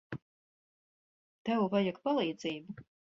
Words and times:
Tev 1.49 1.65
vajag 1.75 1.99
palīdzību. 2.09 2.87